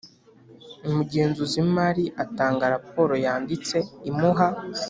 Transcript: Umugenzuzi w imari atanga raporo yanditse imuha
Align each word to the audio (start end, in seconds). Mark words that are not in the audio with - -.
Umugenzuzi 0.87 1.55
w 1.63 1.65
imari 1.67 2.03
atanga 2.23 2.63
raporo 2.73 3.13
yanditse 3.25 3.77
imuha 4.09 4.47